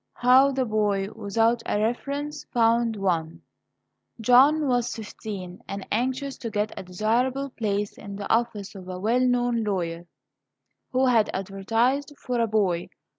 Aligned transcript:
HOW 0.15 0.51
THE 0.51 0.65
BOY 0.65 1.09
WITHOUT 1.11 1.61
A 1.67 1.79
REFERENCE 1.79 2.45
FOUND 2.51 2.95
ONE 2.95 3.43
John 4.19 4.67
was 4.67 4.95
fifteen, 4.95 5.61
and 5.67 5.85
anxious 5.91 6.39
to 6.39 6.49
get 6.49 6.73
a 6.75 6.81
desirable 6.81 7.51
place 7.51 7.99
in 7.99 8.15
the 8.15 8.27
office 8.33 8.73
of 8.73 8.89
a 8.89 8.97
well 8.99 9.19
known 9.21 9.63
lawyer, 9.63 10.07
who 10.91 11.05
had 11.05 11.29
advertised 11.35 12.15
for 12.17 12.39
a 12.39 12.47
boy. 12.47 12.89